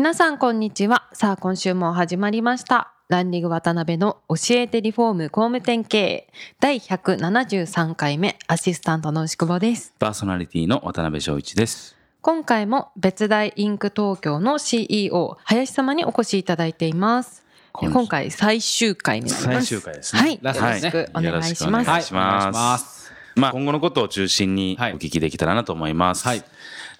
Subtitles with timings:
[0.00, 1.10] 皆さんこんにちは。
[1.12, 2.94] さあ今週も始まりました。
[3.10, 6.32] ランディング渡辺の教えてリフォーム工務店経営。
[6.58, 9.92] 第173回目アシスタントの牛久保です。
[9.98, 11.98] パーソナリティの渡辺翔一です。
[12.22, 17.44] 今回も別大インク東京の CEO 林様にお越しいただいています。
[17.74, 19.66] 今回最終回になります。
[19.66, 20.22] 最終回ですね。
[20.22, 23.09] はい、よろラストですねしくお願いします、よろしくお願いしますはい、お願いします。
[23.36, 26.26] まあ今後のことを中心におはい聞きできたらなと思います。
[26.26, 26.44] はい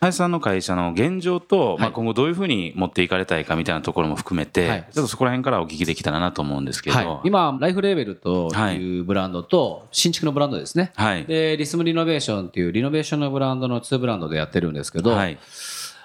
[0.00, 6.96] 林さんの会社の現状と、まあはい今後どういうふうに持っていかれたいかみたいなところも含めて、はいちょっとそこら辺からお聞きできたらなと思うんですけど。
[6.96, 10.92] はい、今、ライフレーベルというブランドと、新築のブランドですね。
[10.94, 15.38] はいで、リスムリノベーションっていうリノベーションのブランドの2ブランドでやってるんですけど、はい。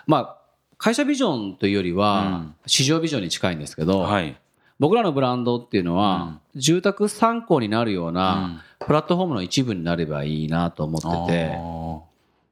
[0.08, 0.38] まあ、
[0.78, 4.36] 会社ビジョンというよりうはん、市場ビジョンに近いんですけど、はい。
[4.78, 12.02] 僕らのブランドっていうのは、住宅参考になるよううんな、プラットフォームの一部になればいいなと思ってて、あ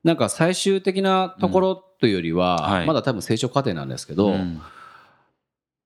[0.04, 2.38] なんか最終的なところというよりうん。
[2.38, 2.86] は、はい。
[2.86, 4.62] まだ多分成長過程なんですけーど、うん。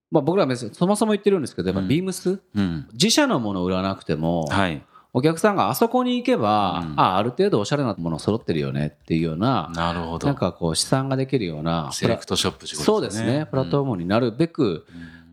[0.10, 1.88] まあ僕らは別にそもそも言ってるんですけど、やっぱうん。
[1.88, 2.88] ビームス、うん。
[2.94, 4.82] 自社のものを売らなくても、はい。
[5.14, 7.00] お客さんがあそこに行けば、うん。
[7.00, 10.28] あある程度おしゃれなもの揃ってるよねっていうような、なるほど。
[10.28, 14.86] なんかこう試算ができるような、セレクトショップそうですね、プラットフォームになるべく、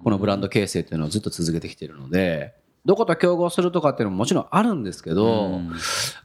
[0.02, 2.54] このブランドド形成っていうのをずっと続けてきてるので、
[2.84, 5.60] どこと競合するとかっていうのももちろんあるんですけど、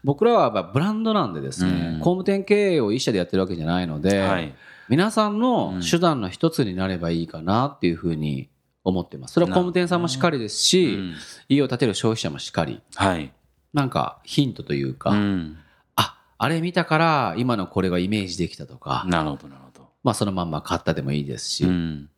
[0.03, 4.53] 僕らはやっぱブランドなんでですね、うん工務店経営を一社でやってるわけじゃないので、はい。
[4.89, 8.49] 皆さんの手段の一つになればいいかなっていうふうに
[8.83, 9.35] 思ってます。
[9.35, 11.15] それは工務店さんもしっかりですし、うん
[11.47, 13.31] 家を建てる消費者もしっかり、はい。
[13.73, 15.57] なんかヒントというか、うん
[15.95, 19.87] あ、あれ見たから今のこれがイメージできたとか、なるほど、なるほど。
[20.03, 22.09] まあそのまんま買ったでもいいですし、うん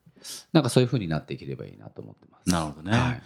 [0.53, 2.49] なんかそういう風になっていければいいなと思ってます。
[2.49, 2.97] なるほどね。
[2.97, 3.21] はい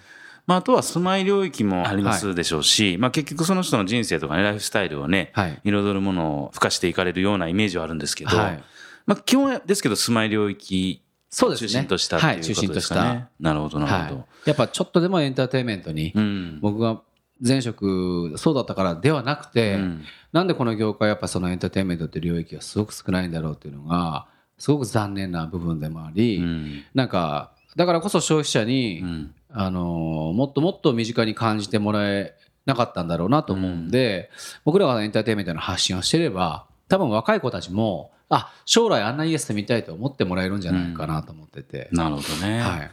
[0.48, 5.62] まあ、あとは住まい領域もありますでしょうし、まあ、結局その人の人生とかね、ライフスタイルをね、はい。
[5.64, 8.64] 彩るものを付加していかれるようなイメージはあるんですけど、はい。
[9.06, 11.68] まあ、基本ですけど、住まい領域そうですね。
[11.68, 13.28] 中心としたってはいい、中心としうことですかね。
[13.40, 13.44] た。
[13.44, 14.16] なるほど、なるほど。
[14.20, 14.26] はい。
[14.46, 16.60] やっぱちょっとでもエンターテインメントに、うん。
[16.62, 17.02] 僕が
[17.42, 32.36] 前職そうだったからではなくて、うんなんでこの業界やっぱそのエンターテインメントって領域がすごく少ないんだろうっていうのが、すごく残念な部分でもあり、うんなんか、だからこそ消費者に、うんあのーもっともっと身近に感じてもらえ
[32.66, 34.30] なかったんだろうなと思うんで、
[34.64, 41.90] 僕らがエンターテインメントの発信をしてれば、多分若い子たちも、あ、将来あんな家住みたいと思ってもらえるんじゃないかなと思ってて。
[41.92, 42.60] なるほどね。
[42.60, 42.92] はい。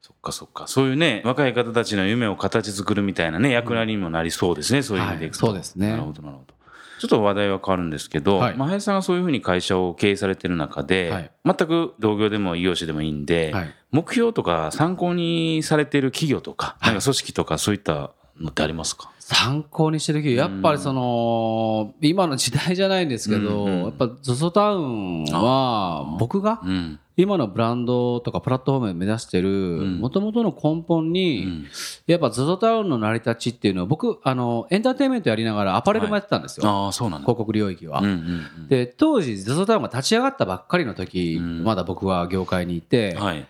[0.00, 0.66] そっかそっか。
[0.68, 5.46] そういうね、若い方たちの夢を形作るみたいなね、役割にもなりそうですね、そういう意味でいくと。
[5.46, 6.54] はいそうですねなるほど、なるほど。
[6.98, 8.56] ちょっと話題は変わるんですけど、はい。
[8.56, 11.30] まあ林さんがそういうふうに会社を経営されてる中で、はい。
[11.44, 13.74] 全く同業でも異業種でもいいんで、はい。
[13.90, 16.92] 目標とか参考にされてる企業とか、はい。
[16.94, 27.00] なんか組織とかそういったのってありますか、参考にしてる企業、やっぱりその、今の時代じゃないんですけど、うんうんやっぱ ZOZO タウンは、僕がうん。
[27.22, 31.66] 今のブランドとかプラットフォームで目指してる、んもともとの根本うに、ん。
[32.06, 36.68] やっぱ ZOZO タウンの成り立ちっていうのは、僕、あの、エンターテインメントやりながらアパレルもやってたんですよ。
[36.68, 37.24] ああ、そうなんだ。
[37.24, 37.98] 広告領域は。
[37.98, 38.12] うんうん
[38.58, 38.68] うん。
[38.68, 43.44] で、当時 ZOZO タウンが立ち上がったばっかりの時、うんまだ僕は業界にいて、はい。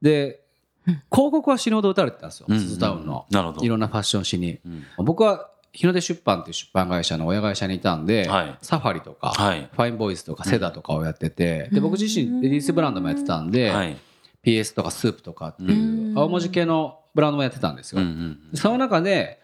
[0.00, 0.40] で、
[0.86, 3.26] 広告は死ぬほど打たれてたんですよ、うん ZOZO タウンの。
[3.32, 3.64] なるほど。
[3.64, 4.60] いろんなファッション誌に。
[4.64, 9.68] うん僕は日の出出版っていう出版会社の親会社にいたんで、はいサファリとか、はい。
[9.72, 13.96] ファインボイスとかセダとかをやってて、で僕自身レディースブランドもやってたんで、はい。
[14.44, 18.00] PS とかスープとかっていう青文字系のブランドもやってたんですよ。
[18.00, 18.10] うんう
[18.54, 19.40] んその中で、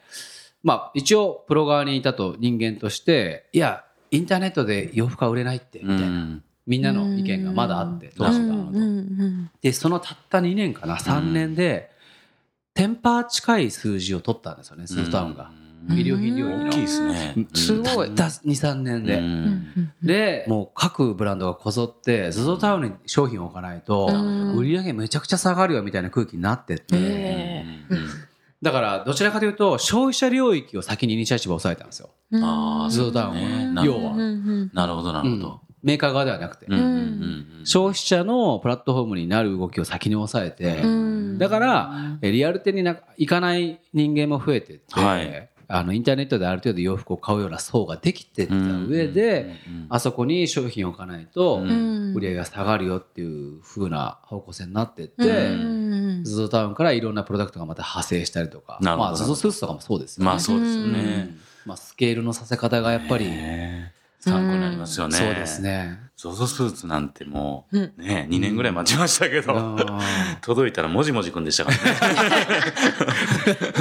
[0.62, 6.06] まあ一応プロ側にいたと人間として、いや、インターネットで洋服は売れないって、みたいな。
[6.06, 9.50] うんみんなの意見がまだあって、当時は。
[9.60, 11.90] で、そのたった2年かな、3年で、
[12.72, 15.50] テンパー近い数字を取ったんですよね、スータウンが。
[15.88, 16.66] 衣料品領域の。
[16.66, 17.46] 大きいですね。
[17.54, 18.10] すごい。
[18.14, 19.16] た2、3年うで。
[19.20, 24.56] んで、もう各ブランドがこぞって、ZOZO タウンに商品を置かないと、うん。
[24.56, 27.64] 売り上げめちゃくちゃ下がるよみたいな空気になってって、え
[28.62, 32.10] だからどちらかというと、消費者領域を先にイニシアチブを抑えたんですよ。
[32.42, 33.66] ああ、ZOZO タウンね。
[33.66, 33.72] は。
[33.74, 34.68] なるほど要は。
[34.72, 35.40] なるほど、なるほうん。
[35.40, 35.60] ど。
[35.82, 36.66] メーカー側ではなくて。
[37.64, 40.82] 消費者のプラットフォームになる動きを先に抑えて、
[41.38, 49.54] だから、えリアル店にな行かない人間も増えてって、はいあのインターネットである程度洋服を買うような層ができてった上で、
[49.88, 55.30] あそこに商品を置かないとうん売り上げが下がるよっていう風な方向性になってって、う
[56.20, 60.26] んズゾタウンからいろんなプロダクトがまた派生したりとか、まあ、ズゾスーツとかもそうですよね。
[60.26, 61.38] まあそうですようねん。
[61.66, 63.94] まあ、スケールのさせ方がやっぱり、ね
[64.24, 65.18] 参考になりますよね。
[65.18, 65.60] そうです。
[65.60, 65.98] ね。
[66.16, 69.76] ゾゾスーツなんてもうね、2年ぐらい待ちましたけど、うん
[70.40, 72.36] 届いたらもじもじくんでしたからね。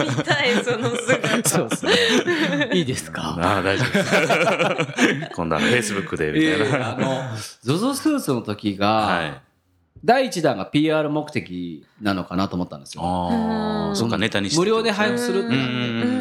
[0.17, 2.69] 見たいその姿 そうですね。
[2.73, 3.37] いいですか？
[3.39, 5.29] ああ、大丈夫です。
[5.35, 6.91] 今度あの、フェイスブックで、みたいな。
[6.91, 7.21] あの、
[7.61, 9.33] ゾゾスーツの時が、はい。
[10.05, 13.03] 第1弾が PR 目的なのかなと思ったんですよ。
[13.05, 14.59] ああ、そっか、ネタにして。
[14.59, 15.75] 無料で配布するってなってう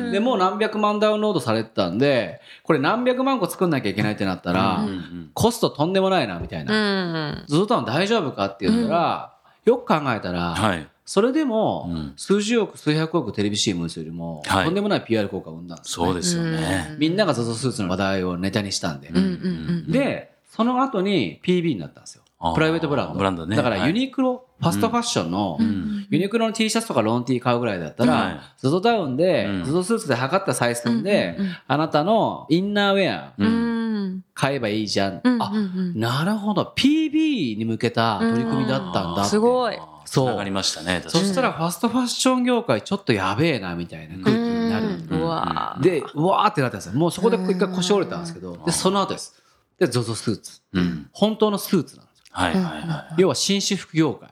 [0.09, 7.33] んで、もう何百万ダウンロードされてたんで、これ何百万個作んなきゃいけないってなったら、うんうんコストとんでもないな、みたいな。
[7.33, 9.33] んゾゾタウン大丈夫かって言ったら、
[9.65, 10.87] よく考えたら、はい。
[11.05, 12.13] それでも、うん。
[12.17, 14.65] 数十億、数百億テレビ CM よりも、はい。
[14.65, 16.97] とんでもない PR 効果を生んだんですよね、そうですよね。
[16.99, 19.09] みんなが ZOZO スーツの話題をネタにしたんで。
[19.09, 22.23] うんうんうんで、その後に PB になったんですよ。
[22.55, 23.15] プライベートブランド。
[23.15, 23.57] ブランドね。
[23.57, 26.07] だからはいユニクロ、ファストファッションの、うん。
[26.11, 28.41] ユニクロの T シャツとかロン T 買うぐらいだったら、はい。
[28.61, 29.63] ZOZO タウンで、うん。
[29.63, 31.57] ZOZO スーツで測った採寸で、うんうんうん。
[31.69, 34.15] あなたのインナーウェアううん。
[34.17, 35.21] ん買えばいいじゃん。
[35.23, 36.73] うんあ、うんなるほど。
[36.77, 39.31] PB に向けた取り組みだったんだって。
[39.31, 39.79] すごい
[40.13, 41.03] つながりましたね。
[41.09, 44.87] そしたらファストファッション業界ちょっとやべえなみたいな空気になる。
[45.11, 46.93] うわーで、うわーってなったんですよ。
[46.93, 49.43] もうそこで一回腰折れたんですけど、で、その後です。
[49.79, 50.61] で、ZOZO スーツ。
[50.75, 51.09] うん。
[51.13, 52.25] 本当のスーツなんですよ。
[52.31, 54.29] はいはいは要は紳士服業界。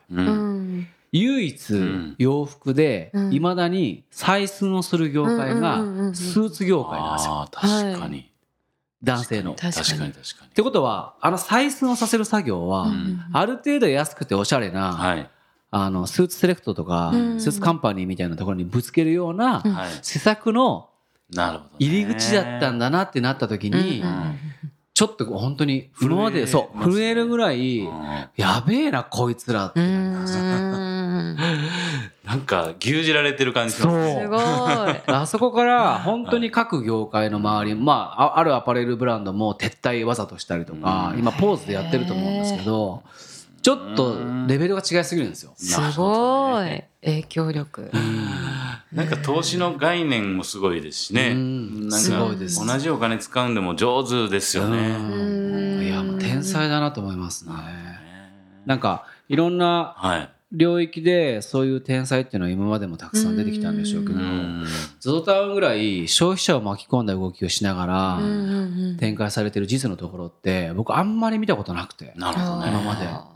[1.12, 5.78] 唯一ん洋服で、うんいまだに採寸をする業界が
[6.12, 7.48] スーツ業界なんですよ。
[7.50, 8.30] 確かに。
[9.02, 9.52] 男性の。
[9.52, 10.50] っ確かに確かに確かに。
[10.50, 15.30] てことは、あの採寸をさせる作業は、うんある程度安くておしゃれな、はい。
[15.70, 17.40] あの、スーツセレクトとか、うん。
[17.40, 19.62] スーツカンパニーみたいなところにぶつけるような。
[20.02, 20.88] 施策の
[21.32, 21.76] なるほどね。
[21.78, 24.06] 入り口だったんだなってなった時に、うん。
[24.06, 24.38] うん
[24.92, 28.28] ちょっと本当に今まで震えそう震えるぐらいうん。
[28.36, 29.80] やべえなこいつらって。
[29.80, 31.36] うなん。
[32.26, 34.40] なんか、牛耳られてる感じしますごい。
[35.06, 41.20] あそこから本当に各業界の周り、まあ、ああるアパレルブランドも撤退わざとしたりとか、うん。
[41.20, 43.02] 今ポーズでやってると思うんですけど、
[43.62, 44.16] ちょっと
[44.46, 45.52] レベルが違いすぎるんですよ。
[45.56, 47.90] すごい影響力
[48.92, 51.34] なんか投資の概念もすごいですしね。
[51.34, 54.96] 同じお金使うんでも上手ですようね。
[54.96, 57.52] んいや、もう天才だなと思いますね。
[58.66, 60.30] なんか、いろんなはい。
[60.52, 64.66] 領域でそういう天才っていうのは今までもたくさん出てきたんでしょうけど、うん。
[64.98, 68.18] ゾゾタウンぐらい消費者を巻き込んだ動きをしながら
[68.98, 72.14] 展開されてる実のところって僕あんまり見たことなくて。
[72.16, 72.68] なるほどね。
[72.68, 73.28] 今まであ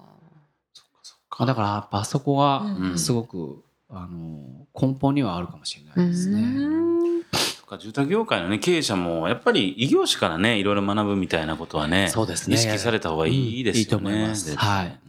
[1.39, 2.35] まあだからやっぱあそこう
[2.81, 2.93] ん。
[2.93, 6.43] がすごく、あの根本にはあるかもしれーないですね。
[6.43, 7.23] うん。
[7.23, 12.57] そっか住宅業界のね、経営者も、やっぱり異業種からね、いろいろ学ぶみたいなことはね、そうですね。
[12.57, 13.79] 意識された方がいいですよね。
[13.79, 14.57] うんいいと思います。
[14.57, 15.01] はい。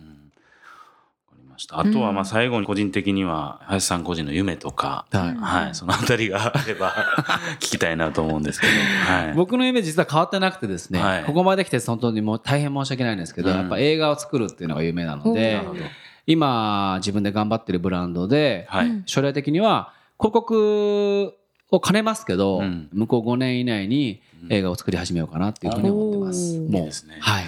[1.72, 5.36] あとは、まあ、最後に個人的には、林さん個人の夢とか、はい。
[5.36, 6.94] はい、そのあたりがあれば
[7.60, 9.34] 聞きたいなと思うんですけど、はい。
[9.34, 11.24] 僕の夢実は変わってなくてですね、はい。
[11.24, 13.56] ここまで来て本当にもう大変申し訳ないんですけど、うん。
[13.56, 15.80] やっぱ映画を作るっていうのが夢なのおでなるほど。
[16.28, 18.88] 今自分で頑張ってるブランドで、はい。
[18.88, 21.36] うん将来的には広告
[21.72, 22.90] を兼ねますけど、うん。
[22.94, 26.60] 向こう5年以内に映画を作り始めようかなっていうふうに思ってます。
[26.60, 26.82] もう。
[26.82, 27.18] いいですね。
[27.20, 27.44] はい。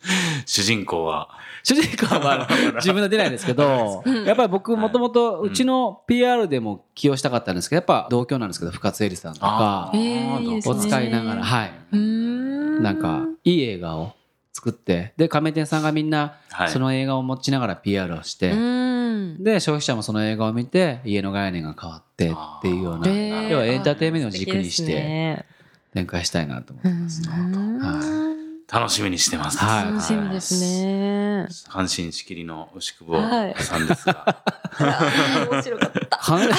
[0.46, 1.30] 主人公は、
[1.62, 11.72] 主人公は 自分で出ないですけど、やっぱり僕もともとうちの PR でも起用したかったんですけど、やっぱ同郷なんですけど、深津絵里さんとかを使いながら、はい。
[11.96, 14.12] なんか、いい映画を
[14.52, 16.68] 作って、で、亀店さんがみんなはい。
[16.68, 19.42] その映画を持ちながら PR をして、うん。
[19.42, 23.48] で、消費者もその映画を見て、家の概念が変わってっていうような、えー。
[23.48, 25.46] 要はエンターテインメントを軸にしてね。
[25.94, 27.28] 展開したいなと思ってますね。
[27.34, 27.78] うん。
[27.78, 28.32] は
[28.72, 29.58] 楽しみにしてます。
[29.58, 29.84] はい。
[29.86, 31.46] 楽しみですね。
[31.68, 34.42] 阪神仕切りの牛久保はいさんですが、
[34.78, 36.00] 面白かった。
[36.18, 36.56] 感感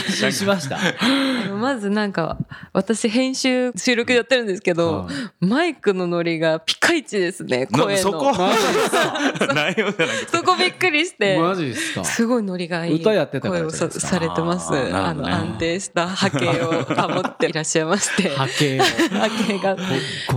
[0.00, 0.78] 心しました。
[1.58, 2.38] まずなんか
[2.72, 5.08] 私編集収録やってるんですけど、
[5.40, 8.00] マイクのノリがピカイチですね声の。
[8.00, 8.32] そこ？
[8.34, 8.40] そ
[10.42, 11.38] こびっくりして。
[11.38, 12.04] マジですか？
[12.04, 14.72] すごいノリがいい歌やってたから声をされてます。
[14.74, 18.30] あの安定した波形を保っていらっしゃいまして。
[18.30, 18.82] 波形を。
[18.82, 18.88] 波
[19.46, 19.82] 形がこ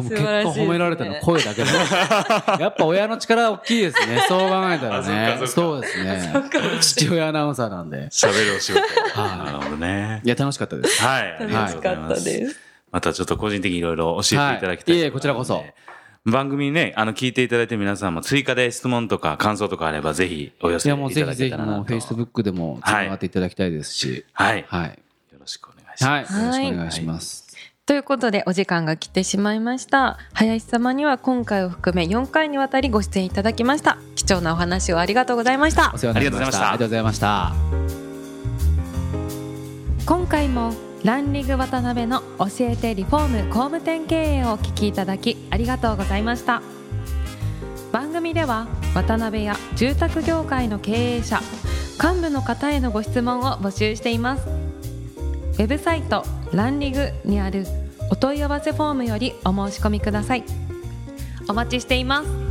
[0.04, 1.70] 結素晴らしいですね構褒められたの声だけで。
[2.60, 4.24] やっぱ親の力大きいですね。
[4.28, 5.40] そう考えたらね。
[5.44, 6.34] あそっかそうですね。
[6.82, 8.08] 父親アナウンサーなんで。
[8.10, 8.82] 喋るお仕事。
[9.20, 10.22] はいなるほどね。
[10.24, 11.02] いや、楽しかったです。
[11.02, 11.38] はい。
[11.40, 12.26] ありが楽しかったとうございます。
[12.26, 12.60] です。
[12.92, 15.64] またちょっと個人的にいろいろ教えていただきたい、はいいえこちらこそ。
[16.26, 21.78] 番組ね、あの、聞いていただいて皆さんも追加で質問とか感想とかあればぜひお寄いや、もうせいただぜひぜひ、けたらなと。
[21.80, 24.26] もう Facebook でもつながっていただきたいですし。
[24.32, 24.60] はい。
[24.60, 25.00] よはい。
[25.44, 26.34] ろしくお願いします。
[26.34, 26.44] はい。
[26.44, 27.43] よろしくお願いします。
[27.86, 30.18] ということでお時間が来てしまいました。
[30.32, 33.98] 林様には今回を含め4回にわたりご出演いただきました。
[34.16, 35.92] 貴重なお話をありがとうございました。
[35.94, 37.28] お世話になりましたありがとうございました。
[37.44, 40.06] ありがとうございました。
[40.06, 40.74] 今回も
[41.04, 46.62] ランリング渡辺の教えてリフォーム工務店経営をお聞きいただきありがとうございました。
[47.92, 51.42] 番組では渡辺や住宅業界の経営者
[52.02, 54.48] 幹部の方へのご質問を募集しています。
[54.48, 56.24] ウェブサイト
[56.54, 57.66] ランリグにある
[58.12, 60.44] お問い合わせフォームよりお申し込みください。
[61.50, 62.43] お待ちしています。